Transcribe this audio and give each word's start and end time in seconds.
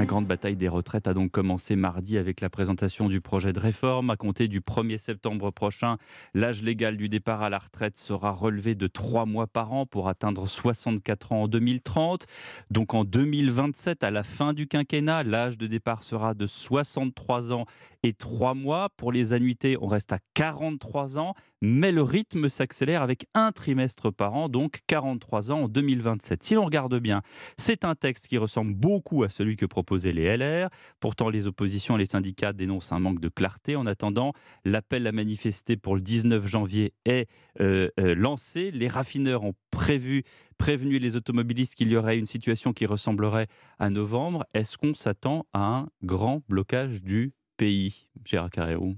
La 0.00 0.06
grande 0.06 0.26
bataille 0.26 0.56
des 0.56 0.66
retraites 0.66 1.08
a 1.08 1.12
donc 1.12 1.30
commencé 1.30 1.76
mardi 1.76 2.16
avec 2.16 2.40
la 2.40 2.48
présentation 2.48 3.06
du 3.06 3.20
projet 3.20 3.52
de 3.52 3.60
réforme. 3.60 4.08
À 4.08 4.16
compter 4.16 4.48
du 4.48 4.62
1er 4.62 4.96
septembre 4.96 5.50
prochain, 5.50 5.98
l'âge 6.32 6.62
légal 6.62 6.96
du 6.96 7.10
départ 7.10 7.42
à 7.42 7.50
la 7.50 7.58
retraite 7.58 7.98
sera 7.98 8.30
relevé 8.30 8.74
de 8.74 8.86
3 8.86 9.26
mois 9.26 9.46
par 9.46 9.74
an 9.74 9.84
pour 9.84 10.08
atteindre 10.08 10.48
64 10.48 11.32
ans 11.32 11.42
en 11.42 11.48
2030. 11.48 12.24
Donc 12.70 12.94
en 12.94 13.04
2027, 13.04 14.02
à 14.02 14.10
la 14.10 14.22
fin 14.22 14.54
du 14.54 14.66
quinquennat, 14.66 15.22
l'âge 15.22 15.58
de 15.58 15.66
départ 15.66 16.02
sera 16.02 16.32
de 16.32 16.46
63 16.46 17.52
ans 17.52 17.66
et 18.02 18.12
3 18.12 18.54
mois. 18.54 18.88
Pour 18.96 19.12
les 19.12 19.32
annuités, 19.32 19.76
on 19.80 19.86
reste 19.86 20.12
à 20.12 20.18
43 20.34 21.18
ans, 21.18 21.34
mais 21.60 21.92
le 21.92 22.02
rythme 22.02 22.48
s'accélère 22.48 23.02
avec 23.02 23.26
un 23.34 23.52
trimestre 23.52 24.10
par 24.10 24.34
an, 24.34 24.48
donc 24.48 24.80
43 24.86 25.52
ans 25.52 25.62
en 25.62 25.68
2027. 25.68 26.42
Si 26.42 26.54
l'on 26.54 26.64
regarde 26.64 26.98
bien, 26.98 27.22
c'est 27.56 27.84
un 27.84 27.94
texte 27.94 28.28
qui 28.28 28.38
ressemble 28.38 28.74
beaucoup 28.74 29.22
à 29.22 29.28
celui 29.28 29.56
que 29.56 29.66
proposaient 29.66 30.12
les 30.12 30.36
LR. 30.36 30.68
Pourtant, 31.00 31.28
les 31.28 31.46
oppositions 31.46 31.96
et 31.96 31.98
les 31.98 32.06
syndicats 32.06 32.52
dénoncent 32.52 32.92
un 32.92 33.00
manque 33.00 33.20
de 33.20 33.28
clarté. 33.28 33.76
En 33.76 33.86
attendant, 33.86 34.32
l'appel 34.64 35.06
à 35.06 35.12
manifester 35.12 35.76
pour 35.76 35.94
le 35.94 36.00
19 36.00 36.46
janvier 36.46 36.94
est 37.04 37.28
euh, 37.60 37.88
euh, 37.98 38.14
lancé. 38.14 38.70
Les 38.70 38.88
raffineurs 38.88 39.44
ont 39.44 39.54
prévu, 39.70 40.24
prévenu 40.58 40.98
les 40.98 41.16
automobilistes 41.16 41.74
qu'il 41.74 41.90
y 41.90 41.96
aurait 41.96 42.18
une 42.18 42.26
situation 42.26 42.72
qui 42.72 42.86
ressemblerait 42.86 43.48
à 43.78 43.90
novembre. 43.90 44.46
Est-ce 44.54 44.78
qu'on 44.78 44.94
s'attend 44.94 45.46
à 45.52 45.60
un 45.60 45.88
grand 46.02 46.42
blocage 46.48 47.02
du 47.02 47.32
pays, 47.60 48.08
Gérard 48.24 48.48
Carrérou 48.48 48.96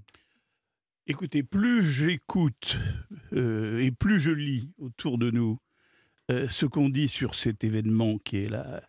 Écoutez, 1.08 1.42
plus 1.42 1.82
j'écoute 1.82 2.78
euh, 3.32 3.80
et 3.80 3.90
plus 3.90 4.20
je 4.20 4.30
lis 4.30 4.70
autour 4.78 5.18
de 5.18 5.32
nous 5.32 5.58
ce 6.48 6.64
qu'on 6.64 6.88
dit 6.88 7.08
sur 7.08 7.34
cet 7.34 7.62
événement 7.62 8.16
qui 8.18 8.38
est 8.38 8.48
la, 8.48 8.80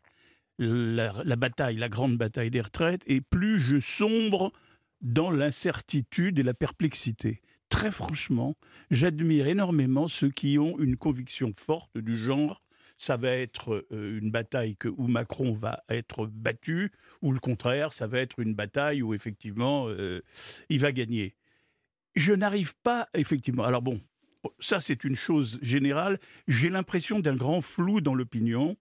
la, 0.59 1.35
bataille, 1.35 1.77
la 1.77 1.89
grande 1.89 2.17
bataille 2.17 2.51
des 2.51 2.61
retraites, 2.61 3.03
et 3.07 3.21
plus 3.21 3.59
je 3.59 3.79
sombre 3.79 4.53
dans 5.01 5.31
l'incertitude 5.31 6.39
et 6.39 6.43
la 6.43 6.53
perplexité. 6.53 7.41
Très 7.69 7.91
franchement, 7.91 8.55
j'admire 8.91 9.47
énormément 9.47 10.07
ceux 10.07 10.29
qui 10.29 10.57
ont 10.59 10.79
une 10.79 10.95
conviction 10.95 11.51
forte 11.53 11.97
du 11.97 12.17
genre 12.17 12.62
ça 13.03 13.17
va 13.17 13.31
être 13.31 13.85
euh, 13.91 14.19
une 14.21 14.31
bataille 14.31 14.77
que, 14.77 14.87
où 14.87 15.07
Macron 15.07 15.51
va 15.51 15.83
être 15.89 16.25
battu, 16.25 16.89
ou 17.21 17.33
le 17.33 17.39
contraire, 17.39 17.91
ça 17.91 18.07
va 18.07 18.19
être 18.19 18.39
une 18.39 18.53
bataille 18.53 19.01
où 19.01 19.13
effectivement 19.13 19.87
euh, 19.89 20.21
il 20.69 20.79
va 20.79 20.93
gagner. 20.93 21.35
Je 22.15 22.31
n'arrive 22.31 22.75
pas, 22.81 23.09
effectivement. 23.13 23.65
Alors 23.65 23.81
bon, 23.81 23.99
ça 24.59 24.79
c'est 24.79 25.03
une 25.03 25.17
chose 25.17 25.59
générale. 25.61 26.17
J'ai 26.47 26.69
l'impression 26.69 27.19
d'un 27.19 27.35
grand 27.35 27.59
flou 27.59 27.99
dans 27.99 28.15
l'opinion. 28.15 28.77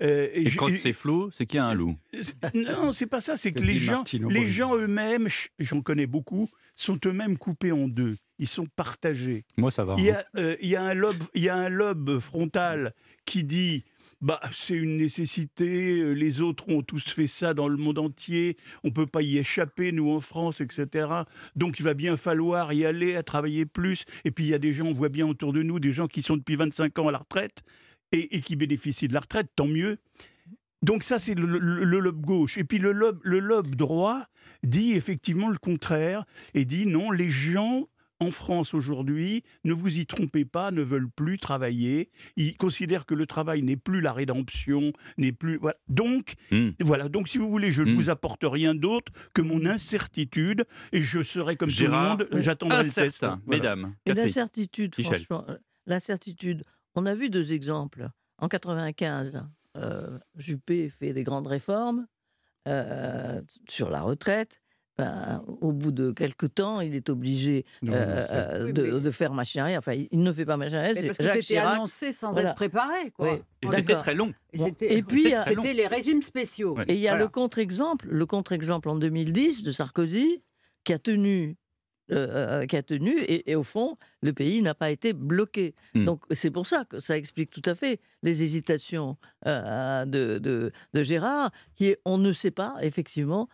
Euh, 0.00 0.28
et, 0.32 0.50
quand 0.52 0.74
c'est 0.74 0.94
flou, 0.94 1.30
c'est 1.30 1.44
qu'il 1.44 1.58
y 1.58 1.60
a 1.60 1.66
un 1.66 1.74
loup. 1.74 1.98
Non, 2.54 2.92
c'est 2.92 3.06
pas 3.06 3.20
ça. 3.20 3.36
C'est 3.36 3.52
que 3.52 3.62
les 3.62 3.76
gens, 3.76 4.02
les 4.14 4.46
gens 4.46 4.74
eux-mêmes, 4.76 5.28
j'en 5.58 5.82
connais 5.82 6.06
beaucoup, 6.06 6.48
sont 6.74 6.98
eux-mêmes 7.04 7.36
coupés 7.36 7.72
en 7.72 7.86
deux. 7.86 8.16
Ils 8.38 8.48
sont 8.48 8.66
partagés. 8.66 9.44
Moi, 9.56 9.70
ça 9.70 9.84
va. 9.84 9.96
Il 9.98 10.04
y 10.04 10.10
a, 10.10 10.20
hein. 10.20 10.24
euh, 10.36 10.56
il 10.60 10.68
y 10.68 10.76
a 10.76 10.82
un 10.82 10.94
lobe, 10.94 11.22
il 11.34 11.42
y 11.42 11.48
a 11.48 11.56
un 11.56 11.68
lobe 11.68 12.20
frontal 12.20 12.94
qui 13.24 13.44
dit 13.44 13.84
bah, 14.20 14.40
c'est 14.52 14.74
une 14.74 14.96
nécessité, 14.96 16.00
euh, 16.00 16.12
les 16.12 16.40
autres 16.40 16.68
ont 16.68 16.82
tous 16.82 17.08
fait 17.08 17.28
ça 17.28 17.54
dans 17.54 17.68
le 17.68 17.76
monde 17.76 17.98
entier, 17.98 18.56
on 18.82 18.88
ne 18.88 18.92
peut 18.92 19.06
pas 19.06 19.22
y 19.22 19.38
échapper, 19.38 19.92
nous 19.92 20.10
en 20.10 20.18
France, 20.18 20.60
etc. 20.60 21.06
Donc 21.54 21.78
il 21.78 21.84
va 21.84 21.94
bien 21.94 22.16
falloir 22.16 22.72
y 22.72 22.84
aller, 22.84 23.14
à 23.14 23.22
travailler 23.22 23.64
plus. 23.64 24.04
Et 24.24 24.32
puis 24.32 24.44
il 24.44 24.50
y 24.50 24.54
a 24.54 24.58
des 24.58 24.72
gens, 24.72 24.86
on 24.86 24.92
voit 24.92 25.08
bien 25.08 25.28
autour 25.28 25.52
de 25.52 25.62
nous, 25.62 25.78
des 25.78 25.92
gens 25.92 26.08
qui 26.08 26.22
sont 26.22 26.36
depuis 26.36 26.56
25 26.56 26.98
ans 26.98 27.08
à 27.08 27.12
la 27.12 27.18
retraite, 27.18 27.62
et, 28.10 28.40
qui 28.40 28.56
bénéficient 28.56 29.06
de 29.06 29.14
la 29.14 29.20
retraite, 29.20 29.48
tant 29.54 29.66
mieux. 29.66 29.98
Donc 30.82 31.02
ça, 31.02 31.18
c'est 31.18 31.34
le, 31.34 31.46
lobe 31.56 32.20
gauche. 32.20 32.58
Et 32.58 32.64
puis 32.64 32.78
le 32.78 32.92
lobe, 32.92 33.20
le 33.22 33.38
lobe 33.38 33.74
droit 33.74 34.26
dit 34.62 34.94
effectivement 34.94 35.48
le 35.48 35.58
contraire 35.58 36.24
et 36.54 36.64
dit 36.64 36.86
non, 36.86 37.10
les 37.10 37.30
gens 37.30 37.88
en 38.20 38.30
France 38.30 38.74
aujourd'hui, 38.74 39.44
ne 39.64 39.72
vous 39.72 39.98
y 39.98 40.06
trompez 40.06 40.44
pas, 40.44 40.70
ne 40.70 40.82
veulent 40.82 41.10
plus 41.10 41.38
travailler. 41.38 42.10
Ils 42.36 42.56
considèrent 42.56 43.06
que 43.06 43.14
le 43.14 43.26
travail 43.26 43.62
n'est 43.62 43.76
plus 43.76 44.00
la 44.00 44.12
rédemption, 44.12 44.92
n'est 45.16 45.32
plus. 45.32 45.60
Donc, 45.88 46.34
hmm. 46.50 46.70
voilà. 46.80 47.08
Donc, 47.08 47.28
si 47.28 47.38
vous 47.38 47.48
voulez, 47.48 47.70
je 47.70 47.82
ne 47.82 47.92
hmm. 47.92 47.96
vous 47.96 48.10
apporte 48.10 48.42
rien 48.44 48.74
d'autre 48.74 49.12
que 49.34 49.42
mon 49.42 49.66
incertitude 49.66 50.64
et 50.92 51.02
je 51.02 51.22
serai 51.22 51.56
comme 51.56 51.70
tout 51.70 51.84
le 51.84 51.90
monde. 51.90 52.28
J'attendrai 52.32 52.82
le 52.82 52.90
test. 52.90 53.26
Mesdames. 53.46 53.94
L'incertitude, 54.06 54.94
franchement, 55.00 55.44
euh, 55.48 55.56
l'incertitude. 55.86 56.64
On 56.94 57.06
a 57.06 57.14
vu 57.14 57.30
deux 57.30 57.52
exemples. 57.52 58.08
En 58.38 58.48
95, 58.48 59.42
euh, 59.76 60.18
Juppé 60.36 60.90
fait 60.90 61.12
des 61.12 61.24
grandes 61.24 61.46
réformes 61.46 62.06
euh, 62.66 63.40
sur 63.68 63.90
la 63.90 64.02
retraite. 64.02 64.60
Ben, 64.98 65.44
au 65.60 65.70
bout 65.70 65.92
de 65.92 66.10
quelques 66.10 66.54
temps, 66.54 66.80
il 66.80 66.96
est 66.96 67.08
obligé 67.08 67.64
euh, 67.88 68.24
euh, 68.32 68.72
de, 68.72 69.10
faire 69.12 69.32
machine 69.32 69.60
arrière. 69.60 69.78
Enfin, 69.78 69.92
il 69.92 70.20
ne 70.20 70.32
fait 70.32 70.44
pas 70.44 70.56
machine 70.56 70.78
arrière. 70.78 70.92
Parce 71.06 71.18
que 71.18 71.40
c'était 71.40 71.58
annoncé 71.58 72.10
sans 72.10 72.36
être 72.36 72.56
préparé. 72.56 73.12
Quoi. 73.12 73.38
Et 73.62 73.66
c'était 73.68 73.94
très 73.94 74.14
long. 74.14 74.34
Et, 74.52 75.02
puis, 75.02 75.32
c'était 75.46 75.72
les 75.72 75.86
régimes 75.86 76.20
spéciaux. 76.20 76.76
Et 76.88 76.94
il 76.94 77.00
y 77.00 77.06
a 77.06 77.16
le 77.16 77.28
contre-exemple, 77.28 78.08
le 78.10 78.26
contre-exemple 78.26 78.88
en 78.88 78.96
2010 78.96 79.62
de 79.62 79.70
Sarkozy, 79.70 80.42
qui 80.82 80.92
a 80.92 80.98
tenu 80.98 81.56
euh, 82.10 82.64
qui 82.64 82.74
a 82.74 82.82
tenu, 82.82 83.22
et, 83.28 83.54
au 83.54 83.62
fond, 83.62 83.98
le 84.22 84.32
pays 84.32 84.62
n'a 84.62 84.74
pas 84.74 84.90
été 84.90 85.12
bloqué. 85.12 85.74
Hmm. 85.94 86.06
Donc 86.06 86.22
c'est 86.30 86.50
pour 86.50 86.66
ça 86.66 86.86
que 86.86 87.00
ça 87.00 87.18
explique 87.18 87.50
tout 87.50 87.62
à 87.66 87.74
fait 87.74 88.00
les 88.22 88.42
hésitations 88.42 89.18
de, 89.44 90.38
de, 90.38 90.72
de, 90.94 91.02
Gérard, 91.02 91.50
qui 91.76 91.88
est, 91.88 92.00
on 92.06 92.16
ne 92.16 92.32
sait 92.32 92.50
pas 92.50 92.76
effectivement 92.80 93.48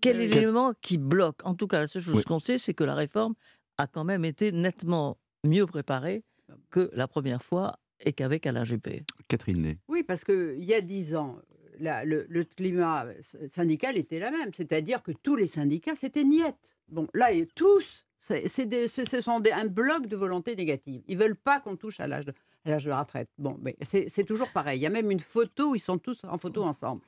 quel 0.00 0.20
est 0.20 0.28
l'élément 0.28 0.72
qui 0.80 0.98
bloque? 0.98 1.40
En 1.44 1.54
tout 1.54 1.66
cas, 1.66 1.80
la 1.80 1.86
seule 1.86 2.02
chose 2.02 2.24
qu'on 2.24 2.38
sait, 2.38 2.58
c'est 2.58 2.74
que 2.74 2.84
la 2.84 2.94
réforme 2.94 3.34
a 3.78 3.86
quand 3.86 4.04
même 4.04 4.24
été 4.24 4.52
nettement 4.52 5.18
mieux 5.44 5.66
préparée 5.66 6.24
que 6.70 6.90
la 6.92 7.06
première 7.06 7.42
fois 7.42 7.78
et 8.00 8.12
qu'avec 8.12 8.46
Alain 8.46 8.64
Juppé. 8.64 9.04
Catherine 9.28 9.62
Ney. 9.62 9.78
Oui, 9.88 10.02
parce 10.02 10.24
qu'il 10.24 10.64
y 10.64 10.74
a 10.74 10.80
dix 10.80 11.14
ans, 11.14 11.38
le, 11.78 12.42
climat 12.44 13.06
syndical 13.50 13.96
était 13.96 14.18
la 14.18 14.30
même. 14.30 14.52
C'est-à-dire 14.54 15.02
que 15.02 15.12
tous 15.12 15.36
les 15.36 15.46
syndicats, 15.46 15.96
c'était 15.96 16.24
niette. 16.24 16.56
Bon, 16.88 17.06
là, 17.14 17.28
tous, 17.54 18.04
c'est 18.20 18.48
ce 18.48 19.20
sont 19.20 19.40
des, 19.40 19.52
un 19.52 19.66
bloc 19.66 20.06
de 20.06 20.16
volonté 20.16 20.56
négative. 20.56 21.02
Ils 21.06 21.18
veulent 21.18 21.36
pas 21.36 21.60
qu'on 21.60 21.76
touche 21.76 22.00
à 22.00 22.06
l'âge 22.06 22.24
de, 22.24 22.32
de 22.64 22.88
la 22.88 23.00
retraite. 23.00 23.28
Bon, 23.38 23.58
mais 23.62 23.76
c'est 23.82 24.24
toujours 24.24 24.50
pareil. 24.52 24.78
Il 24.78 24.82
y 24.82 24.86
a 24.86 24.90
même 24.90 25.10
une 25.10 25.20
photo 25.20 25.72
où 25.72 25.74
ils 25.74 25.80
sont 25.80 25.98
tous 25.98 26.22
en 26.24 26.38
photo 26.38 26.64
ensemble 26.64 27.02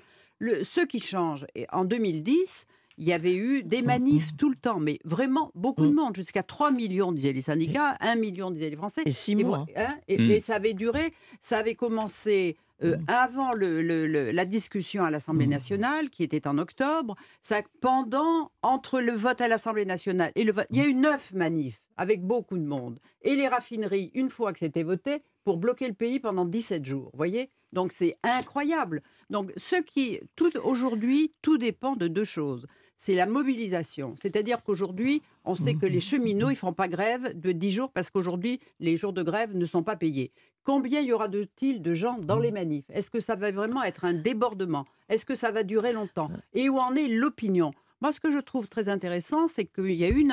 ce 0.63 0.85
qui 0.85 1.01
change, 1.01 1.47
et 1.55 1.67
en 1.73 1.85
2010, 1.85 2.67
il 2.99 3.09
y 3.09 3.13
avait 3.13 3.35
eu 3.35 3.63
des 3.63 3.83
manifs 3.83 4.37
tout 4.37 4.51
le 4.51 4.57
temps, 4.57 4.79
mais 4.79 4.99
vraiment 5.05 5.51
beaucoup 5.55 5.87
de 5.87 5.91
mm. 5.91 5.95
monde, 5.95 6.17
jusqu'à 6.17 6.43
3 6.43 6.73
millions, 6.73 7.13
disaient 7.13 7.33
les 7.33 7.41
syndicats, 7.41 7.97
1 8.01 8.17
million, 8.17 8.51
disaient 8.51 8.71
les 8.71 8.77
Français. 8.77 9.03
Et 9.07 9.13
6 9.13 9.37
mois. 9.37 9.67
Hein, 9.77 9.97
et, 10.09 10.19
mm. 10.19 10.41
ça 10.41 10.57
avait 10.57 10.75
duré, 10.75 11.13
ça 11.41 11.59
avait 11.59 11.75
commencé 11.75 12.57
euh, 12.85 12.97
avant 13.07 13.53
la 13.55 14.45
discussion 14.45 15.05
à 15.05 15.11
l'Assemblée 15.11 15.47
nationale, 15.47 16.11
qui 16.11 16.23
était 16.23 16.47
en 16.47 16.59
octobre, 16.59 17.17
ça, 17.41 17.63
pendant, 17.81 18.51
entre 18.63 19.01
le 19.01 19.13
vote 19.13 19.41
à 19.41 19.49
l'Assemblée 19.49 19.85
nationale 19.85 20.33
et 20.35 20.45
le 20.45 20.53
vote, 20.53 20.67
il 20.71 20.79
y 20.79 20.81
a 20.81 20.87
eu 20.87 20.95
neuf 20.95 21.33
manifs 21.33 21.81
avec 21.97 22.23
beaucoup 22.23 22.59
de 22.59 22.65
monde. 22.65 22.99
Et 23.23 23.37
les 23.37 23.49
raffineries, 23.49 24.11
une 24.15 24.31
fois 24.31 24.53
que 24.53 24.59
c'était 24.59 24.83
voté, 24.83 25.23
pour 25.45 25.57
bloquer 25.57 25.89
le 25.89 25.95
pays 25.95 26.21
pendant 26.21 26.45
17 26.45 26.85
jours. 26.85 27.11
Vous 27.13 27.17
voyez? 27.17 27.51
Donc 27.73 27.93
c'est 27.93 28.17
incroyable. 28.23 29.03
Donc 29.31 29.53
ce 29.57 29.77
qui, 29.77 30.21
aujourd'hui, 30.63 31.33
tout 31.43 31.59
dépend 31.59 31.97
de 31.97 32.09
deux 32.09 32.25
choses. 32.25 32.67
C'est 32.97 33.15
la 33.15 33.27
mobilisation. 33.27 34.15
C'est-à-dire 34.17 34.63
qu'aujourd'hui, 34.63 35.23
on 35.45 35.57
sait 35.57 35.75
que 35.75 35.87
les 35.87 36.01
cheminots, 36.01 36.51
ils 36.51 36.57
font 36.57 36.73
pas 36.73 36.87
grève 36.87 37.37
de 37.37 37.51
10 37.51 37.73
jours 37.73 37.91
parce 37.91 38.11
qu'aujourd'hui, 38.11 38.61
les 38.79 38.97
jours 38.97 39.13
de 39.13 39.25
grève 39.25 39.57
ne 39.57 39.65
sont 39.65 39.83
pas 39.83 39.97
payés. 39.97 40.31
Combien 40.65 41.01
y 41.01 41.11
aura-t-il 41.13 41.83
de 41.83 41.95
gens 41.95 42.19
dans 42.19 42.39
les 42.39 42.53
manifs? 42.53 42.85
Est-ce 42.91 43.11
que 43.11 43.19
ça 43.19 43.35
va 43.35 43.51
vraiment 43.51 43.83
être 43.83 44.05
un 44.05 44.15
débordement? 44.15 44.85
Est-ce 45.09 45.27
que 45.27 45.35
ça 45.35 45.51
va 45.51 45.65
durer 45.65 45.93
longtemps? 45.93 46.31
Et 46.55 46.69
où 46.69 46.79
en 46.79 46.95
est 46.95 47.09
l'opinion? 47.09 47.73
Moi, 48.01 48.13
ce 48.13 48.21
que 48.21 48.31
je 48.31 48.39
trouve 48.39 48.69
très 48.69 48.89
intéressant, 48.89 49.49
c'est 49.49 49.65
qu'il 49.65 49.93
y 49.93 50.05
a 50.05 50.09
eu 50.09 50.29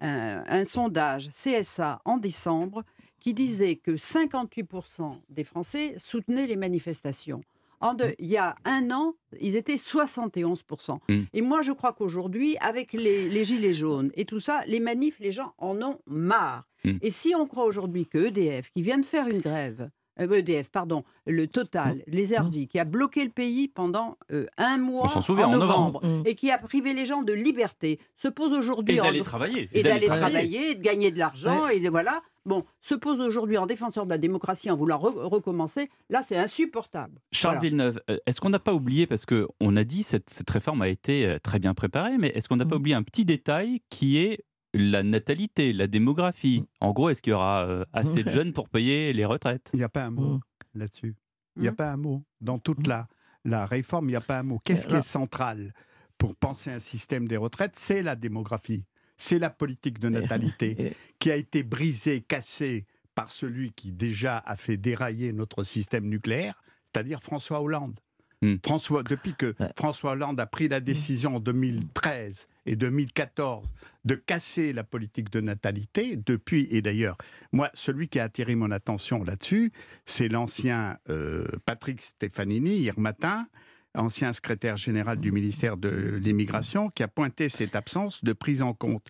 un, 0.00 0.64
sondage 0.64 1.28
CSA 1.28 2.00
en 2.04 2.16
décembre 2.16 2.82
qui 3.22 3.34
disait 3.34 3.76
que 3.76 3.92
58% 3.92 5.16
des 5.30 5.44
Français 5.44 5.94
soutenaient 5.96 6.48
les 6.48 6.56
manifestations. 6.56 7.40
En 7.80 7.94
mmh. 7.94 8.14
il 8.18 8.26
y 8.26 8.36
a 8.36 8.56
un 8.64 8.90
an, 8.90 9.14
ils 9.40 9.56
étaient 9.56 9.76
71%. 9.76 10.98
Mmh. 11.08 11.20
Et 11.32 11.42
moi, 11.42 11.62
je 11.62 11.72
crois 11.72 11.92
qu'aujourd'hui, 11.92 12.56
avec 12.60 12.92
les, 12.92 13.44
gilets 13.44 13.72
jaunes 13.72 14.10
et 14.14 14.24
tout 14.24 14.40
ça, 14.40 14.60
les 14.66 14.80
manifs, 14.80 15.18
les 15.20 15.32
gens 15.32 15.54
en 15.58 15.80
ont 15.82 15.98
marre. 16.06 16.64
Mmh. 16.84 16.98
Et 17.00 17.10
si 17.10 17.32
on 17.36 17.46
croit 17.46 17.64
aujourd'hui 17.64 18.06
que 18.06 18.26
EDF, 18.26 18.70
qui 18.70 18.82
vient 18.82 18.98
de 18.98 19.04
faire 19.04 19.28
une 19.28 19.40
grève, 19.40 19.88
EDF, 20.18 20.66
euh, 20.66 20.70
pardon, 20.70 21.04
le 21.26 21.46
Total, 21.46 22.02
les 22.06 22.36
RD, 22.36 22.66
qui 22.66 22.78
a 22.78 22.84
bloqué 22.84 23.24
le 23.24 23.30
pays 23.30 23.68
pendant 23.68 24.18
euh, 24.32 24.46
un 24.58 24.78
mois 24.78 25.08
en, 25.16 25.50
novembre, 25.50 26.02
et 26.24 26.34
qui 26.34 26.50
a 26.50 26.58
privé 26.58 26.92
les 26.92 27.06
gens 27.06 27.22
de 27.22 27.32
liberté, 27.32 27.98
se 28.16 28.28
pose 28.28 28.52
aujourd'hui 28.52 28.96
et 28.96 29.00
d'aller 29.00 29.22
travailler 29.22 29.68
et, 29.72 29.82
d'aller 29.82 30.06
travailler, 30.06 30.72
et 30.72 30.74
de 30.74 30.82
gagner 30.82 31.10
de 31.10 31.18
l'argent 31.18 31.68
et 31.68 31.80
de 31.80 31.88
voilà 31.88 32.20
bon, 32.44 32.64
se 32.80 32.94
pose 32.94 33.20
aujourd'hui 33.20 33.56
en 33.56 33.66
défenseur 33.66 34.04
de 34.04 34.10
la 34.10 34.18
démocratie 34.18 34.70
en 34.70 34.76
voulant 34.76 34.98
recommencer, 34.98 35.90
là, 36.10 36.22
c'est 36.22 36.36
insupportable. 36.36 37.20
Charles 37.32 37.60
Villeneuve, 37.60 38.00
euh, 38.10 38.18
est-ce 38.26 38.40
qu'on 38.40 38.50
n'a 38.50 38.58
pas 38.58 38.74
oublié, 38.74 39.06
parce 39.06 39.26
qu'on 39.26 39.76
a 39.76 39.84
dit 39.84 40.02
cette, 40.02 40.30
cette 40.30 40.50
réforme 40.50 40.82
a 40.82 40.88
été 40.88 41.26
euh, 41.26 41.38
très 41.38 41.58
bien 41.58 41.74
préparée, 41.74 42.18
mais 42.18 42.28
est-ce 42.28 42.48
qu'on 42.48 42.56
n'a 42.56 42.66
pas 42.66 42.76
mmh. 42.76 42.78
oublié 42.78 42.96
un 42.96 43.02
petit 43.02 43.24
détail 43.24 43.82
qui 43.90 44.18
est 44.18 44.44
la 44.74 45.02
natalité, 45.02 45.72
la 45.72 45.86
démographie? 45.86 46.62
Mmh. 46.62 46.66
En 46.80 46.92
gros, 46.92 47.08
est-ce 47.10 47.22
qu'il 47.22 47.32
y 47.32 47.34
aura 47.34 47.66
euh, 47.66 47.84
assez 47.92 48.22
de 48.22 48.30
jeunes 48.30 48.52
pour 48.52 48.68
payer 48.68 49.12
les 49.12 49.24
retraites? 49.24 49.70
Il 49.74 49.78
n'y 49.78 49.84
a 49.84 49.88
pas 49.88 50.04
un 50.04 50.10
mot 50.10 50.40
là-dessus. 50.74 51.16
Il 51.56 51.62
n'y 51.62 51.68
a 51.68 51.72
pas 51.72 51.90
un 51.90 51.98
mot. 51.98 52.24
Dans 52.40 52.58
toute 52.58 52.86
la, 52.86 53.08
la 53.44 53.66
réforme, 53.66 54.06
il 54.06 54.12
n'y 54.12 54.16
a 54.16 54.22
pas 54.22 54.38
un 54.38 54.42
mot. 54.42 54.58
Qu'est-ce 54.64 54.86
qui 54.86 54.96
est 54.96 55.02
central 55.02 55.74
pour 56.16 56.34
penser 56.34 56.70
un 56.70 56.78
système 56.78 57.28
des 57.28 57.36
retraites? 57.36 57.74
C'est 57.74 58.02
la 58.02 58.16
démographie 58.16 58.86
c'est 59.22 59.38
la 59.38 59.50
politique 59.50 60.00
de 60.00 60.08
natalité 60.08 60.96
qui 61.20 61.30
a 61.30 61.36
été 61.36 61.62
brisée, 61.62 62.22
cassée 62.22 62.86
par 63.14 63.30
celui 63.30 63.72
qui 63.72 63.92
déjà 63.92 64.38
a 64.38 64.56
fait 64.56 64.76
dérailler 64.76 65.32
notre 65.32 65.62
système 65.62 66.08
nucléaire, 66.08 66.60
c'est-à-dire 66.84 67.22
François 67.22 67.60
Hollande. 67.60 67.94
Hmm. 68.40 68.56
François, 68.64 69.04
depuis 69.04 69.34
que 69.34 69.54
François 69.76 70.12
Hollande 70.12 70.40
a 70.40 70.46
pris 70.46 70.66
la 70.66 70.80
hmm. 70.80 70.84
décision 70.84 71.36
en 71.36 71.40
2013 71.40 72.48
et 72.66 72.74
2014 72.74 73.64
de 74.04 74.16
casser 74.16 74.72
la 74.72 74.82
politique 74.82 75.30
de 75.30 75.40
natalité, 75.40 76.16
depuis, 76.16 76.66
et 76.72 76.82
d'ailleurs, 76.82 77.16
moi, 77.52 77.70
celui 77.74 78.08
qui 78.08 78.18
a 78.18 78.24
attiré 78.24 78.56
mon 78.56 78.72
attention 78.72 79.22
là-dessus, 79.22 79.70
c'est 80.04 80.28
l'ancien 80.28 80.98
euh, 81.08 81.46
Patrick 81.64 82.02
Stefanini, 82.02 82.78
hier 82.78 82.98
matin, 82.98 83.46
ancien 83.94 84.32
secrétaire 84.32 84.76
général 84.76 85.18
du 85.18 85.32
ministère 85.32 85.76
de 85.76 85.88
l'Immigration, 86.22 86.90
qui 86.90 87.02
a 87.02 87.08
pointé 87.08 87.48
cette 87.48 87.76
absence 87.76 88.24
de 88.24 88.32
prise 88.32 88.62
en 88.62 88.74
compte. 88.74 89.08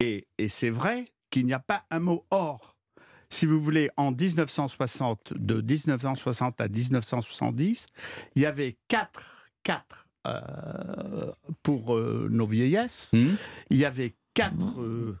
Et, 0.00 0.26
c'est 0.48 0.70
vrai 0.70 1.06
qu'il 1.30 1.46
n'y 1.46 1.52
a 1.52 1.58
pas 1.58 1.84
un 1.90 1.98
mot 1.98 2.24
or. 2.30 2.76
Si 3.30 3.44
vous 3.44 3.60
voulez, 3.60 3.90
en 3.96 4.10
1960, 4.10 5.34
de 5.36 5.60
1960 5.60 6.60
à 6.60 6.68
1970, 6.68 7.86
il 8.34 8.42
y 8.42 8.46
avait 8.46 8.78
quatre, 8.88 9.50
quatre 9.62 10.08
euh, 10.26 11.32
pour 11.62 11.94
euh, 11.94 12.28
nos 12.30 12.46
vieillesses. 12.46 13.10
Hmm. 13.12 13.34
Il 13.70 13.76
y 13.76 13.84
avait 13.84 14.14
quatre 14.32 14.80
euh, 14.80 15.18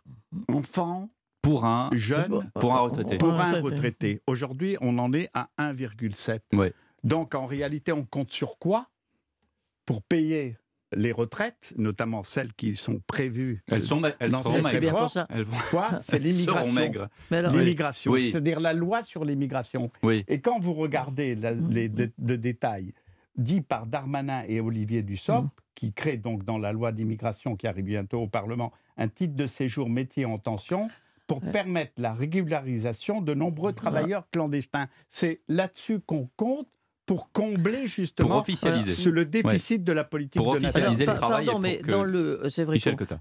enfants 0.48 1.10
pour 1.42 1.64
un 1.66 1.90
jeune, 1.92 2.50
pour 2.54 2.74
un 2.74 2.80
retraité. 2.80 3.18
Pour 3.18 3.40
un 3.40 3.60
retraité. 3.60 4.22
Aujourd'hui, 4.26 4.76
on 4.80 4.98
en 4.98 5.12
est 5.12 5.28
à 5.34 5.50
1,7. 5.58 6.40
Ouais. 6.54 6.72
Donc 7.04 7.34
en 7.34 7.46
réalité, 7.46 7.92
on 7.92 8.04
compte 8.04 8.32
sur 8.32 8.58
quoi? 8.58 8.88
Pour 9.88 10.02
payer 10.02 10.58
les 10.92 11.12
retraites, 11.12 11.72
notamment 11.78 12.22
celles 12.22 12.52
qui 12.52 12.76
sont 12.76 13.00
prévues. 13.06 13.62
Elles 13.72 13.82
sont, 13.82 14.02
elles 14.20 14.28
dans 14.28 14.42
seront 14.42 14.60
maigres. 14.60 15.26
Elles 15.30 15.44
vont... 15.44 15.56
Quoi? 15.70 16.00
C'est 16.02 16.18
l'immigration. 16.18 17.08
L'immigration, 17.30 18.12
c'est-à-dire 18.12 18.60
la 18.60 18.74
loi 18.74 19.02
sur 19.02 19.24
l'immigration. 19.24 19.90
Oui. 20.02 20.26
Et 20.28 20.42
quand 20.42 20.60
vous 20.60 20.74
regardez 20.74 21.34
les 21.70 21.88
de, 21.88 22.36
détails 22.36 22.92
dits 23.34 23.62
par 23.62 23.86
Darmanin 23.86 24.44
et 24.46 24.60
Olivier 24.60 25.02
Dussopt, 25.02 25.46
mm. 25.46 25.50
qui 25.74 25.94
créent 25.94 26.18
donc 26.18 26.44
dans 26.44 26.58
la 26.58 26.72
loi 26.72 26.92
d'immigration 26.92 27.56
qui 27.56 27.66
arrive 27.66 27.86
bientôt 27.86 28.20
au 28.20 28.28
Parlement 28.28 28.74
un 28.98 29.08
titre 29.08 29.36
de 29.36 29.46
séjour 29.46 29.88
métier 29.88 30.26
en 30.26 30.36
tension 30.36 30.88
pour 31.26 31.40
permettre 31.40 31.92
la 31.96 32.12
régularisation 32.12 33.22
de 33.22 33.32
nombreux 33.32 33.72
travailleurs 33.72 34.28
clandestins. 34.32 34.88
C'est 35.08 35.40
là-dessus 35.48 36.00
qu'on 36.00 36.28
compte 36.36 36.68
pour 37.08 37.32
combler 37.32 37.86
justement 37.86 38.28
pour 38.28 38.38
officialiser. 38.40 39.10
le 39.10 39.24
déficit 39.24 39.82
de 39.82 39.92
la 39.92 40.04
politique 40.04 40.42
pour 40.42 40.48
officialiser 40.48 41.06
le 41.06 41.14
travail. 41.14 41.46
Pardon, 41.46 41.58
mais 41.58 41.80
dans 41.88 42.04
le, 42.04 42.42
c'est 42.50 42.64
vrai. 42.64 42.76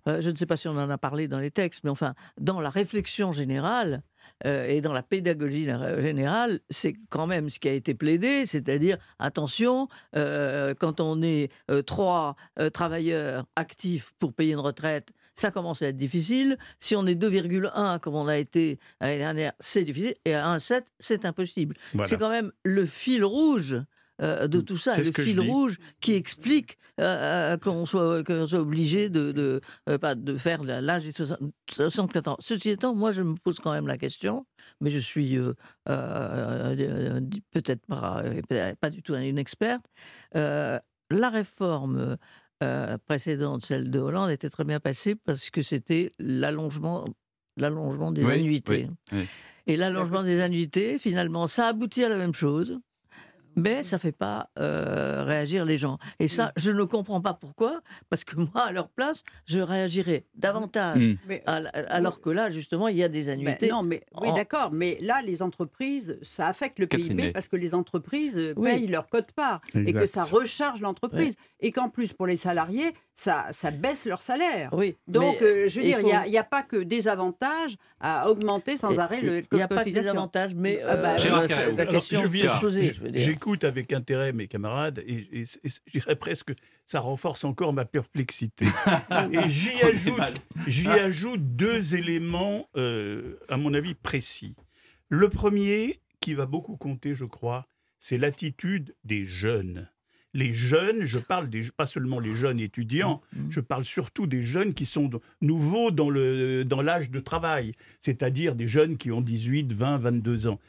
Euh, 0.07 0.19
je 0.19 0.29
ne 0.29 0.35
sais 0.35 0.45
pas 0.45 0.57
si 0.57 0.67
on 0.67 0.77
en 0.77 0.89
a 0.89 0.97
parlé 0.97 1.29
dans 1.29 1.39
les 1.39 1.51
textes, 1.51 1.85
mais 1.85 1.89
enfin, 1.89 2.13
dans 2.37 2.59
la 2.59 2.69
réflexion 2.69 3.31
générale. 3.31 4.03
Euh, 4.45 4.67
et 4.67 4.81
dans 4.81 4.93
la 4.93 5.01
pédagogie 5.01 5.67
générale, 5.99 6.59
c'est 6.69 6.93
quand 7.09 7.25
même 7.25 7.49
ce 7.49 7.59
qui 7.59 7.69
a 7.69 7.71
été 7.71 7.95
plaidé, 7.95 8.45
c'est-à-dire 8.45 8.97
attention, 9.17 9.87
euh, 10.15 10.75
quand 10.77 10.99
on 10.99 11.23
est 11.23 11.49
trois 11.87 12.35
travailleurs 12.71 13.45
actifs 13.55 14.13
pour 14.19 14.33
payer 14.33 14.51
une 14.53 14.59
retraite, 14.59 15.11
ça 15.37 15.51
commence 15.51 15.81
à 15.81 15.87
être 15.87 15.97
difficile. 15.97 16.57
Si 16.79 16.95
on 16.95 17.05
est 17.05 17.15
2,1 17.15 17.99
comme 17.99 18.15
on 18.15 18.27
a 18.27 18.37
été 18.37 18.79
l'année 18.99 19.19
dernière, 19.19 19.53
c'est 19.59 19.83
difficile. 19.83 20.15
Et 20.25 20.33
à 20.33 20.57
1,7, 20.57 20.85
c'est 20.99 21.25
impossible. 21.25 21.75
C'est 22.03 22.17
quand 22.17 22.29
même 22.29 22.51
le 22.63 22.85
fil 22.85 23.23
rouge. 23.23 23.81
Euh, 24.19 24.47
de 24.47 24.61
tout 24.61 24.77
ça, 24.77 24.97
le 24.97 25.03
fil 25.03 25.39
rouge 25.39 25.77
qui 26.01 26.15
explique 26.15 26.79
euh, 26.99 27.53
euh, 27.53 27.57
qu'on 27.57 27.85
soit, 27.85 28.23
soit, 28.47 28.59
obligé 28.59 29.09
de, 29.09 29.31
de, 29.31 29.61
de 29.85 30.37
faire 30.37 30.63
l'âge 30.63 31.05
de 31.05 31.11
64 31.69 32.27
ans. 32.27 32.37
Ceci 32.39 32.71
étant, 32.71 32.95
moi, 32.95 33.11
je 33.11 33.21
me 33.21 33.35
pose 33.35 33.59
quand 33.59 33.71
même 33.71 33.85
la 33.85 33.99
question, 33.99 34.47
mais 34.81 34.89
je 34.89 34.97
suis 34.97 35.37
peut-être 35.85 37.85
pas, 37.85 38.23
pas, 38.81 38.89
du 38.89 39.03
tout 39.03 39.13
une 39.13 39.37
experte. 39.37 39.85
la 40.33 41.29
réforme 41.29 42.17
euh, 42.63 42.97
précédente, 43.05 43.63
celle 43.63 43.91
de 43.91 43.99
Hollande, 43.99 44.31
était 44.31 44.49
très 44.49 44.63
bien 44.63 44.79
passée 44.79 45.15
parce 45.15 45.49
que 45.49 45.61
c'était 45.61 46.11
l'allongement, 46.19 47.05
l'allongement 47.55 48.11
des 48.11 48.25
annuités. 48.25 48.89
Et 49.67 49.75
l'allongement 49.75 50.23
des 50.23 50.39
annuités, 50.39 50.97
finalement, 50.97 51.45
ça 51.47 51.67
aboutit 51.67 52.03
à 52.03 52.09
la 52.09 52.15
même 52.15 52.33
chose 52.33 52.79
mais 53.57 53.83
ça 53.83 53.97
ne 53.97 53.99
fait 53.99 54.11
pas 54.11 54.49
euh, 54.59 55.23
réagir 55.25 55.65
les 55.65 55.77
gens. 55.77 55.97
Et 56.19 56.27
ça, 56.27 56.53
je 56.55 56.71
ne 56.71 56.83
comprends 56.83 57.19
pas 57.19 57.33
pourquoi, 57.33 57.81
parce 58.09 58.23
que 58.23 58.37
moi, 58.37 58.61
à 58.61 58.71
leur 58.71 58.89
place, 58.89 59.23
je 59.45 59.59
réagirais 59.59 60.25
davantage. 60.35 61.07
Mm. 61.07 61.33
alors 61.89 62.21
que 62.21 62.29
là, 62.29 62.49
justement, 62.49 62.87
il 62.87 62.97
y 62.97 63.03
a 63.03 63.09
des 63.09 63.29
annuités. 63.29 63.69
non, 63.69 63.83
mais 63.83 64.01
oui, 64.21 64.29
d'accord, 64.35 64.71
mais 64.71 64.97
là, 65.01 65.21
les 65.25 65.41
entreprises, 65.41 66.19
ça 66.21 66.47
affecte 66.47 66.79
le 66.79 66.87
PIB 66.87 67.31
parce 67.31 67.47
que 67.47 67.55
les 67.55 67.73
entreprises 67.73 68.53
payent 68.55 68.87
leur 68.87 69.09
code-part 69.09 69.61
et 69.73 69.91
que 69.91 70.05
ça 70.05 70.23
recharge 70.23 70.81
l'entreprise. 70.81 71.35
Et 71.59 71.71
qu'en 71.71 71.89
plus, 71.89 72.13
pour 72.13 72.27
les 72.27 72.37
salariés, 72.37 72.93
ça, 73.17 73.47
ça 73.51 73.71
baisse 73.71 74.05
leur 74.05 74.21
salaire. 74.21 74.69
Oui, 74.73 74.95
Donc, 75.07 75.41
euh, 75.41 75.67
je 75.67 75.79
veux 75.79 75.85
dire, 75.87 75.99
il 76.01 76.29
n'y 76.29 76.37
a, 76.37 76.43
pas 76.43 76.61
que 76.61 76.77
des 76.77 77.07
avantages 77.07 77.75
à 77.99 78.29
augmenter 78.29 78.77
sans 78.77 78.99
arrêt 78.99 79.21
le 79.21 79.39
Il 79.51 79.55
n'y 79.55 79.61
a 79.63 79.67
pas 79.67 79.83
que 79.83 79.89
des 79.89 80.07
avantages, 80.07 80.53
mais 80.53 80.79
ah 80.83 80.97
bah, 80.97 81.15
euh, 81.25 81.71
la 81.75 81.85
question 81.87 82.21
J'écoute 83.13 83.63
avec 83.63 83.91
intérêt 83.91 84.33
mes 84.33 84.47
camarades 84.47 84.99
et, 84.99 85.45
je 85.63 85.91
dirais 85.91 86.15
presque 86.15 86.53
ça 86.85 86.99
renforce 86.99 87.43
encore 87.43 87.73
ma 87.73 87.85
perplexité. 87.85 88.65
et 89.33 89.49
j'y 89.49 89.81
ajoute, 89.81 90.35
j'y 90.67 90.87
ajoute 90.87 91.41
deux 91.55 91.95
éléments, 91.95 92.69
euh, 92.77 93.39
à 93.49 93.57
mon 93.57 93.73
avis, 93.73 93.95
précis. 93.95 94.55
Le 95.09 95.27
premier, 95.29 96.01
qui 96.21 96.35
va 96.35 96.45
beaucoup 96.45 96.77
compter, 96.77 97.15
je 97.15 97.25
crois, 97.25 97.65
c'est 97.97 98.19
l'attitude 98.19 98.95
des 99.03 99.25
jeunes 99.25 99.89
les 100.37 100.53
jeunes, 100.53 101.03
je 101.03 101.17
parle 101.17 101.49
des, 101.49 101.63
pas 101.75 101.87
seulement 101.87 102.19
les 102.19 102.35
jeunes 102.35 102.59
étudiants, 102.59 103.21
mmh, 103.33 103.39
mmh. 103.39 103.45
je 103.49 103.59
parle 103.59 103.83
surtout 103.83 104.27
des 104.27 104.43
jeunes 104.43 104.75
qui 104.75 104.85
sont 104.85 105.09
nouveaux 105.41 105.89
dans 105.89 106.11
l'âge 106.11 107.09
dans 107.09 107.17
de 107.17 107.19
travail, 107.19 107.71
c'est-à-dire 107.99 108.53
des 108.53 108.67
jeunes 108.67 108.97
qui 108.97 109.11
ont 109.11 109.21
18, 109.21 109.73
20, 109.73 109.97
22 109.97 110.47
ans. 110.47 110.59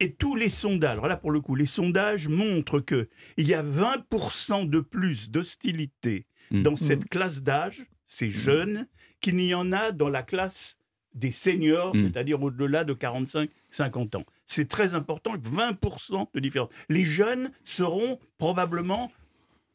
Et 0.00 0.12
tous 0.12 0.34
les 0.34 0.48
sondages, 0.48 0.92
alors 0.92 1.08
là 1.08 1.18
pour 1.18 1.30
le 1.30 1.42
coup, 1.42 1.54
les 1.54 1.66
sondages 1.66 2.26
montrent 2.26 2.80
qu'il 2.80 3.06
y 3.36 3.52
a 3.52 3.62
20% 3.62 4.70
de 4.70 4.80
plus 4.80 5.30
d'hostilité 5.30 6.24
mmh. 6.50 6.62
dans 6.62 6.76
cette 6.76 7.06
classe 7.10 7.42
d'âge, 7.42 7.84
ces 8.06 8.30
jeunes, 8.30 8.86
qu'il 9.20 9.36
n'y 9.36 9.52
en 9.52 9.72
a 9.72 9.92
dans 9.92 10.08
la 10.08 10.22
classe 10.22 10.78
des 11.14 11.32
seniors, 11.32 11.94
c'est-à-dire 11.94 12.42
au-delà 12.42 12.84
de 12.84 12.94
45-50 12.94 14.16
ans. 14.16 14.24
C'est 14.52 14.68
très 14.68 14.92
important, 14.92 15.34
20% 15.38 16.26
de 16.34 16.40
différence. 16.40 16.68
Les 16.90 17.04
jeunes 17.04 17.50
seront 17.64 18.18
probablement 18.36 19.10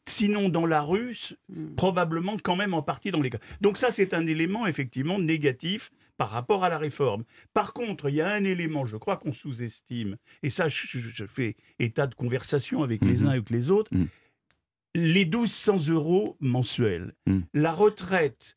sinon 0.06 0.48
dans 0.48 0.66
la 0.66 0.82
rue, 0.82 1.16
hmm. 1.48 1.74
probablement 1.74 2.36
quand 2.40 2.54
même 2.54 2.74
en 2.74 2.82
partie 2.82 3.10
dans 3.10 3.20
les 3.20 3.30
cas. 3.30 3.40
Donc 3.60 3.76
ça, 3.76 3.90
c'est 3.90 4.14
un 4.14 4.24
élément 4.24 4.68
effectivement 4.68 5.18
négatif 5.18 5.90
par 6.16 6.30
rapport 6.30 6.64
à 6.64 6.68
la 6.68 6.78
réforme. 6.78 7.24
Par 7.54 7.72
contre, 7.72 8.08
il 8.08 8.14
y 8.14 8.20
a 8.20 8.28
un 8.28 8.44
élément, 8.44 8.86
je 8.86 8.96
crois 8.96 9.16
qu'on 9.16 9.32
sous-estime, 9.32 10.16
et 10.44 10.50
ça, 10.50 10.68
je, 10.68 11.26
fais 11.26 11.56
état 11.80 12.06
de 12.06 12.14
conversation 12.14 12.84
avec 12.84 13.04
les 13.04 13.22
mhm. 13.22 13.26
uns 13.26 13.30
et 13.30 13.34
avec 13.34 13.50
les 13.50 13.70
autres, 13.70 13.92
hmm. 13.92 14.06
les 14.94 15.24
1200 15.24 15.88
euros 15.88 16.36
mensuels, 16.38 17.14
hmm. 17.26 17.40
la 17.52 17.72
retraite 17.72 18.56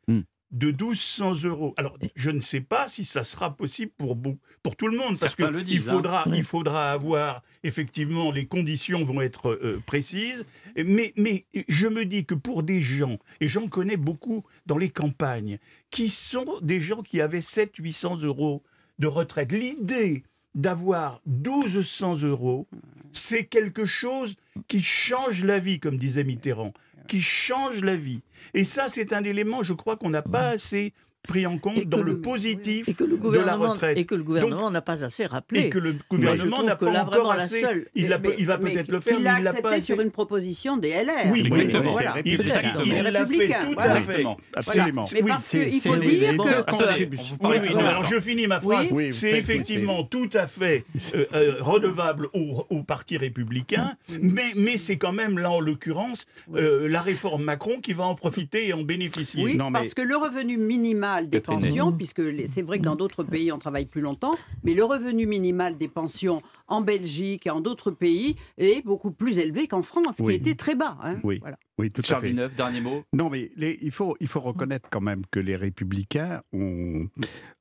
de 0.51 0.67
1200 0.67 1.43
euros. 1.45 1.73
Alors, 1.77 1.97
je 2.15 2.31
ne 2.31 2.41
sais 2.41 2.61
pas 2.61 2.87
si 2.87 3.05
ça 3.05 3.23
sera 3.23 3.55
possible 3.55 3.91
pour, 3.97 4.17
pour 4.63 4.75
tout 4.75 4.87
le 4.87 4.97
monde, 4.97 5.17
parce 5.19 5.35
qu'il 5.35 5.45
hein. 5.45 5.79
faudra, 5.79 6.25
il 6.27 6.43
faudra 6.43 6.91
avoir, 6.91 7.41
effectivement, 7.63 8.31
les 8.31 8.45
conditions 8.45 9.03
vont 9.05 9.21
être 9.21 9.51
euh, 9.51 9.81
précises, 9.85 10.45
mais, 10.75 11.13
mais 11.15 11.45
je 11.69 11.87
me 11.87 12.05
dis 12.05 12.25
que 12.25 12.35
pour 12.35 12.63
des 12.63 12.81
gens, 12.81 13.17
et 13.39 13.47
j'en 13.47 13.67
connais 13.67 13.97
beaucoup 13.97 14.43
dans 14.65 14.77
les 14.77 14.89
campagnes, 14.89 15.57
qui 15.89 16.09
sont 16.09 16.59
des 16.61 16.79
gens 16.79 17.01
qui 17.01 17.21
avaient 17.21 17.39
700-800 17.39 18.23
euros 18.25 18.63
de 18.99 19.07
retraite, 19.07 19.51
l'idée 19.51 20.23
d'avoir 20.53 21.21
1200 21.27 22.23
euros, 22.23 22.67
c'est 23.13 23.45
quelque 23.45 23.85
chose 23.85 24.35
qui 24.67 24.81
change 24.81 25.43
la 25.43 25.59
vie, 25.59 25.79
comme 25.79 25.97
disait 25.97 26.23
Mitterrand 26.25 26.73
qui 27.07 27.21
change 27.21 27.83
la 27.83 27.95
vie. 27.95 28.21
Et 28.53 28.63
ça, 28.63 28.89
c'est 28.89 29.13
un 29.13 29.23
élément, 29.23 29.63
je 29.63 29.73
crois, 29.73 29.97
qu'on 29.97 30.09
n'a 30.09 30.21
pas 30.21 30.49
assez 30.49 30.93
pris 31.27 31.45
en 31.45 31.57
compte 31.57 31.85
dans 31.85 31.97
le, 31.97 32.13
le- 32.13 32.21
positif 32.21 32.89
Et 32.89 32.93
que 32.93 33.03
le 33.03 33.17
de 33.17 33.39
la 33.39 33.55
retraite. 33.55 33.97
et 33.97 34.05
que 34.05 34.15
le 34.15 34.23
gouvernement 34.23 34.71
n'a 34.71 34.81
pas 34.81 35.03
assez 35.03 35.25
rappelé. 35.25 35.61
Et 35.61 35.69
que 35.69 35.77
le 35.77 35.95
gouvernement 36.09 36.63
n'a 36.63 36.75
pas 36.75 36.91
là, 36.91 37.01
encore 37.03 37.13
vraiment, 37.13 37.33
la 37.33 37.43
assez. 37.43 37.61
seule- 37.61 37.87
il, 37.95 38.19
il 38.37 38.45
va 38.45 38.57
peut-être 38.57 38.87
le 38.89 38.99
faire, 38.99 39.15
qu'il 39.15 39.23
mais 39.23 39.29
il 39.37 39.43
l'a 39.43 39.49
accepté 39.51 39.61
pas 39.61 39.69
assez. 39.71 39.81
sur 39.81 40.01
une 40.01 40.11
proposition 40.11 40.77
des 40.77 40.89
LR. 40.89 41.31
Oui, 41.31 41.43
Oui, 41.49 41.59
exactement. 41.59 41.91
Voilà. 41.91 42.15
Il 42.25 42.37
l'a 42.37 42.53
fait 42.93 43.09
républicains, 43.09 43.65
tout 43.65 43.73
voilà. 43.73 43.93
à 43.93 44.01
fait. 44.01 44.25
Absolument. 44.55 45.05
Mais 45.13 45.21
Oui, 45.21 45.29
parce 45.29 45.49
qu'il 45.49 45.81
faut 45.81 45.95
dire 45.97 46.33
Bon, 46.35 46.43
que... 46.43 46.49
deux 46.49 46.55
attendez, 46.55 46.83
contributions. 46.85 47.37
Oui, 47.41 47.49
oui, 47.51 47.59
non, 47.59 47.79
Attends, 47.79 47.87
alors 47.89 48.05
je 48.05 48.19
finis 48.19 48.47
ma 48.47 48.59
phrase. 48.59 48.93
C'est 49.11 49.31
effectivement 49.31 50.03
tout 50.03 50.29
à 50.33 50.47
fait 50.47 50.85
euh, 51.13 51.25
euh, 51.33 51.55
redevable 51.61 52.27
au, 52.33 52.81
Parti 52.87 53.15
républicain, 53.15 53.95
mais, 54.19 54.77
c'est 54.77 54.97
quand 54.97 55.13
même, 55.13 55.37
là 55.37 55.51
en 55.51 55.59
l'occurrence, 55.59 56.25
euh, 56.55 56.89
la 56.89 57.01
réforme 57.01 57.43
Macron 57.43 57.79
qui 57.79 57.93
va 57.93 58.05
en 58.05 58.15
profiter 58.15 58.67
et 58.67 58.73
en 58.73 58.81
bénéficier. 58.81 59.43
Oui, 59.43 59.57
parce 59.71 59.93
que 59.93 60.01
le 60.01 60.15
revenu 60.17 60.57
minimal 60.57 61.10
des 61.21 61.41
pensions, 61.41 61.91
puisque 61.91 62.19
les- 62.19 62.45
c'est 62.45 62.61
vrai 62.61 62.79
que 62.79 62.83
dans 62.83 62.95
d'autres 62.95 63.23
pays 63.23 63.51
on 63.51 63.57
travaille 63.59 63.85
plus 63.85 64.01
longtemps, 64.01 64.35
mais 64.63 64.73
le 64.73 64.83
revenu 64.83 65.25
minimal 65.25 65.77
des 65.77 65.87
pensions 65.87 66.41
en 66.67 66.81
Belgique 66.81 67.47
et 67.47 67.49
en 67.49 67.59
d'autres 67.61 67.91
pays 67.91 68.35
est 68.57 68.83
beaucoup 68.85 69.11
plus 69.11 69.37
élevé 69.37 69.67
qu'en 69.67 69.81
France, 69.81 70.17
Oui. 70.19 70.33
qui 70.33 70.39
était 70.39 70.55
très 70.55 70.75
bas. 70.75 70.97
hein. 71.03 71.19
Oui, 71.23 71.39
Voilà. 71.41 71.57
oui, 71.77 71.91
tout 71.91 72.01
à 72.01 72.07
Charles 72.07 72.21
fait. 72.21 72.27
Villeneuve, 72.27 72.55
dernier 72.55 72.79
mot. 72.81 73.03
Non, 73.13 73.29
mais 73.29 73.51
les- 73.57 73.77
il, 73.81 73.91
faut, 73.91 74.15
il 74.19 74.27
faut 74.27 74.39
reconnaître 74.39 74.89
quand 74.89 75.01
même 75.01 75.23
que 75.31 75.39
les 75.39 75.55
républicains 75.55 76.41
ont 76.53 77.07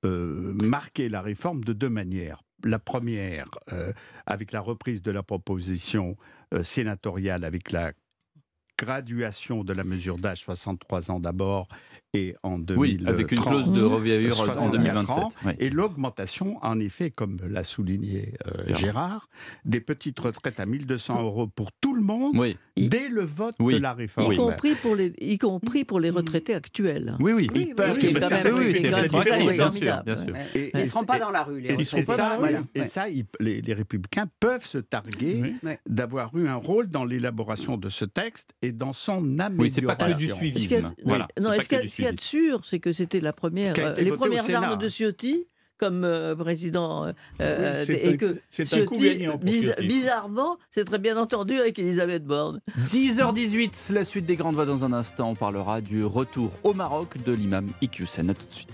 euh, 0.04 0.54
marqué 0.62 1.08
la 1.08 1.20
réforme 1.22 1.64
de 1.64 1.72
deux 1.72 1.90
manières. 1.90 2.42
La 2.64 2.78
première, 2.78 3.48
euh, 3.72 3.92
avec 4.26 4.52
la 4.52 4.60
reprise 4.60 5.02
de 5.02 5.10
la 5.10 5.22
proposition 5.22 6.16
euh, 6.54 6.62
sénatoriale, 6.62 7.44
avec 7.44 7.70
la 7.72 7.92
graduation 8.78 9.62
de 9.64 9.72
la 9.72 9.84
mesure 9.84 10.16
d'âge 10.16 10.40
63 10.42 11.10
ans 11.10 11.20
d'abord 11.20 11.68
et 12.12 12.34
en 12.42 12.58
2030. 12.58 12.76
Oui, 12.78 12.98
avec 13.06 13.30
une 13.32 13.40
clause 13.40 13.72
de 13.72 13.82
revieur 13.82 14.32
en 14.40 14.44
64 14.44 14.70
2027. 14.72 15.16
ans, 15.18 15.28
oui. 15.46 15.52
Et 15.60 15.70
l'augmentation, 15.70 16.58
en 16.62 16.80
effet, 16.80 17.10
comme 17.10 17.38
l'a 17.48 17.62
souligné 17.64 18.34
euh, 18.46 18.74
Gérard. 18.74 19.28
Des 19.64 19.80
petites 19.80 20.18
retraites 20.18 20.58
à 20.58 20.66
1200 20.66 21.22
euros 21.22 21.46
pour 21.46 21.70
tout 21.72 21.94
le 21.94 22.02
monde 22.02 22.36
Oui, 22.36 22.56
dès 22.76 23.08
le 23.08 23.22
vote 23.24 23.54
Oui. 23.60 23.74
de 23.74 23.78
la 23.78 23.92
réforme. 23.94 24.32
y, 24.32 24.36
compris 24.36 24.74
pour 24.74 24.96
les, 24.96 25.12
y 25.20 25.38
compris 25.38 25.84
pour 25.84 26.00
les 26.00 26.10
retraités 26.10 26.54
actuels. 26.54 27.16
oui, 27.20 27.32
oui. 27.34 27.48
Oui, 27.54 27.72
Parce 27.76 27.96
Ils 27.98 28.14
ne 30.74 30.86
seront 30.86 31.04
pas 31.04 31.18
dans 31.18 31.30
la 31.30 31.42
rue, 31.44 31.60
les 31.60 31.70
Et, 31.70 31.80
et 31.80 31.84
ça, 32.04 32.36
Voilà. 32.38 32.60
et 32.74 32.80
Ouais. 32.80 32.86
ça, 32.86 33.08
ils- 33.08 33.24
les, 33.38 33.60
les 33.62 33.72
républicains 33.74 34.26
peuvent 34.40 34.64
se 34.64 34.78
targuer 34.78 35.54
Oui. 35.62 35.72
d'avoir 35.86 36.36
eu 36.36 36.48
un 36.48 36.54
rôle 36.56 36.88
dans 36.88 37.04
l'élaboration 37.04 37.76
de 37.76 37.88
ce 37.88 38.04
texte 38.04 38.50
et 38.62 38.72
dans 38.72 38.92
son 38.92 39.38
amélioration. 39.38 39.50
Oui, 39.58 39.70
c'est 39.70 39.82
pas 39.82 39.96
que 39.96 40.16
du 40.16 40.28
suivisme. 40.30 40.92
Voilà, 41.04 41.28
non, 41.40 41.52
qu'il 42.00 42.04
y 42.04 42.08
a- 42.08 42.12
du 42.12 42.18
ce 42.18 42.30
qu'il 42.30 42.40
y 42.40 42.48
a 42.48 42.52
de 42.52 42.56
sûr, 42.58 42.60
c'est 42.64 42.80
que 42.80 42.92
c'était 42.92 43.20
la 43.20 43.32
première, 43.32 43.72
euh, 43.78 43.94
les 43.96 44.10
premières 44.12 44.54
armes 44.54 44.78
de 44.78 44.88
Ciotti 44.88 45.46
comme 45.78 46.04
euh, 46.04 46.34
président. 46.36 47.06
euh, 47.40 47.82
c'est 47.86 47.94
et 47.94 48.08
un- 48.08 48.16
que 48.18 48.36
un 48.82 48.84
coup 48.84 48.98
gagnant 48.98 49.36
biz- 49.38 49.74
bizarrement, 49.80 50.58
c'est 50.68 50.84
très 50.84 50.98
bien 50.98 51.16
entendu 51.16 51.58
avec 51.58 51.78
Elisabeth 51.78 52.24
Borne. 52.24 52.60
10h18, 52.76 53.90
la 53.94 54.04
suite 54.04 54.26
des 54.26 54.36
grandes 54.36 54.54
voix 54.56 54.66
dans 54.66 54.84
un 54.84 54.92
instant. 54.92 55.30
On 55.30 55.34
parlera 55.34 55.80
du 55.80 56.04
retour 56.04 56.52
au 56.64 56.74
Maroc 56.74 57.22
de 57.24 57.32
l'imam 57.32 57.68
Iqiyoussen. 57.80 58.26
Tout 58.34 58.46
de 58.46 58.52
suite. 58.52 58.68